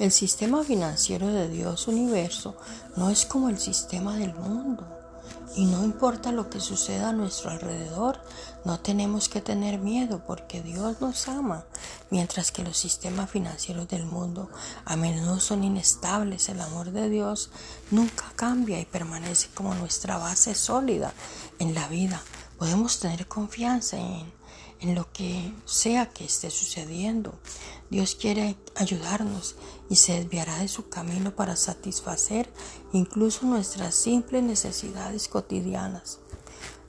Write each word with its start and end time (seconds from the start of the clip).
El 0.00 0.10
sistema 0.10 0.64
financiero 0.64 1.28
de 1.28 1.48
Dios 1.48 1.86
universo 1.86 2.56
no 2.96 3.10
es 3.10 3.24
como 3.24 3.48
el 3.48 3.60
sistema 3.60 4.16
del 4.16 4.34
mundo. 4.34 4.84
Y 5.54 5.66
no 5.66 5.84
importa 5.84 6.32
lo 6.32 6.50
que 6.50 6.58
suceda 6.58 7.10
a 7.10 7.12
nuestro 7.12 7.50
alrededor, 7.50 8.20
no 8.64 8.80
tenemos 8.80 9.28
que 9.28 9.40
tener 9.40 9.78
miedo 9.78 10.20
porque 10.26 10.62
Dios 10.62 11.00
nos 11.00 11.28
ama, 11.28 11.64
mientras 12.10 12.50
que 12.50 12.64
los 12.64 12.76
sistemas 12.76 13.30
financieros 13.30 13.86
del 13.86 14.04
mundo 14.04 14.50
a 14.84 14.96
menudo 14.96 15.38
son 15.38 15.62
inestables. 15.62 16.48
El 16.48 16.60
amor 16.60 16.90
de 16.90 17.08
Dios 17.08 17.50
nunca 17.92 18.32
cambia 18.34 18.80
y 18.80 18.84
permanece 18.84 19.46
como 19.54 19.76
nuestra 19.76 20.18
base 20.18 20.56
sólida 20.56 21.12
en 21.60 21.72
la 21.72 21.86
vida. 21.86 22.20
Podemos 22.58 22.98
tener 22.98 23.28
confianza 23.28 23.96
en 23.96 24.32
en 24.80 24.94
lo 24.94 25.10
que 25.12 25.52
sea 25.64 26.10
que 26.10 26.24
esté 26.24 26.50
sucediendo. 26.50 27.38
Dios 27.90 28.14
quiere 28.14 28.56
ayudarnos 28.74 29.56
y 29.88 29.96
se 29.96 30.14
desviará 30.14 30.58
de 30.58 30.68
su 30.68 30.88
camino 30.88 31.34
para 31.34 31.56
satisfacer 31.56 32.52
incluso 32.92 33.46
nuestras 33.46 33.94
simples 33.94 34.42
necesidades 34.42 35.28
cotidianas. 35.28 36.18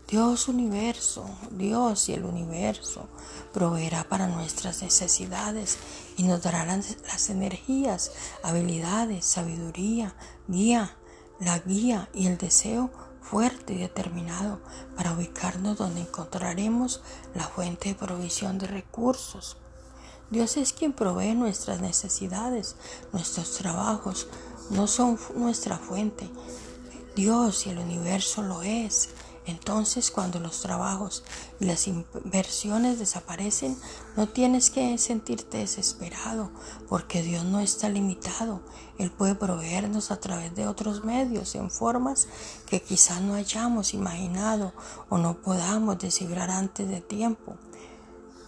Dios 0.07 0.47
universo, 0.47 1.25
Dios 1.49 2.09
y 2.09 2.13
el 2.13 2.25
universo 2.25 3.07
proveerá 3.53 4.07
para 4.07 4.27
nuestras 4.27 4.83
necesidades 4.83 5.77
y 6.15 6.23
nos 6.23 6.43
dará 6.43 6.63
las, 6.65 7.29
energías, 7.29 8.11
habilidades, 8.43 9.25
sabiduría, 9.25 10.13
guía, 10.47 10.95
la 11.39 11.57
guía 11.59 12.07
y 12.13 12.27
el 12.27 12.37
deseo 12.37 12.91
fuerte 13.29 13.73
y 13.73 13.77
determinado 13.79 14.59
para 14.95 15.13
ubicarnos 15.13 15.77
donde 15.77 16.01
encontraremos 16.01 17.01
la 17.33 17.43
fuente 17.43 17.89
de 17.89 17.95
provisión 17.95 18.57
de 18.57 18.67
recursos. 18.67 19.57
Dios 20.29 20.57
es 20.57 20.73
quien 20.73 20.93
provee 20.93 21.33
nuestras 21.33 21.81
necesidades, 21.81 22.75
nuestros 23.13 23.51
trabajos 23.57 24.27
no 24.69 24.87
son 24.87 25.19
nuestra 25.35 25.77
fuente. 25.77 26.29
Dios 27.15 27.65
y 27.65 27.69
el 27.69 27.79
universo 27.79 28.41
lo 28.41 28.61
es. 28.63 29.09
Entonces 29.45 30.09
cuando 30.09 30.39
los 30.39 30.61
trabajos 30.61 31.23
y 31.59 31.65
las 31.65 31.87
inversiones 31.87 32.97
desaparecen, 32.97 33.77
no 34.15 34.27
tienes 34.27 34.71
que 34.71 34.97
sentirte 34.97 35.59
desesperado, 35.59 36.51
porque 36.89 37.21
Dios 37.21 37.43
no 37.43 37.59
está 37.59 37.89
limitado. 37.89 38.61
Él 38.97 39.11
puede 39.11 39.35
proveernos 39.35 40.09
a 40.09 40.19
través 40.19 40.55
de 40.55 40.67
otros 40.67 41.03
medios, 41.03 41.53
en 41.55 41.69
formas 41.69 42.27
que 42.65 42.81
quizás 42.81 43.21
no 43.21 43.35
hayamos 43.35 43.93
imaginado 43.93 44.73
o 45.09 45.17
no 45.17 45.41
podamos 45.41 45.99
descifrar 45.99 46.49
antes 46.49 46.87
de 46.87 47.01
tiempo. 47.01 47.55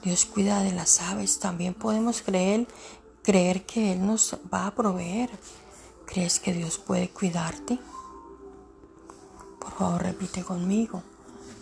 Dios 0.04 0.26
cuida 0.26 0.64
de 0.64 0.72
las 0.72 1.02
aves, 1.02 1.40
también 1.40 1.74
podemos 1.74 2.22
creer, 2.22 2.68
creer 3.24 3.66
que 3.66 3.92
Él 3.94 4.06
nos 4.06 4.38
va 4.54 4.68
a 4.68 4.76
proveer. 4.76 5.30
¿Crees 6.06 6.40
que 6.40 6.54
Dios 6.54 6.78
puede 6.78 7.10
cuidarte? 7.10 7.78
Favor, 9.78 10.02
repite 10.02 10.44
conmigo. 10.44 11.04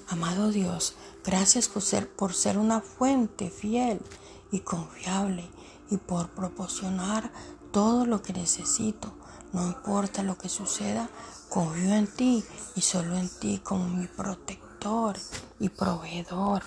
Amado 0.08 0.49
Dios, 0.49 0.95
gracias 1.25 1.67
por 1.67 1.81
ser, 1.81 2.09
por 2.09 2.33
ser 2.33 2.58
una 2.58 2.80
fuente 2.80 3.49
fiel 3.49 3.99
y 4.52 4.61
confiable 4.61 5.49
y 5.89 5.97
por 5.97 6.30
proporcionar 6.30 7.30
todo 7.73 8.05
lo 8.05 8.21
que 8.21 8.31
necesito. 8.31 9.11
No 9.52 9.67
importa 9.67 10.23
lo 10.23 10.38
que 10.38 10.47
suceda, 10.47 11.09
confío 11.49 11.93
en 11.93 12.08
ti 12.08 12.43
y 12.75 12.81
solo 12.81 13.17
en 13.17 13.30
ti 13.39 13.59
como 13.61 13.89
mi 13.89 14.08
protector 14.08 15.17
y 15.59 15.67
proveedor. 15.69 16.63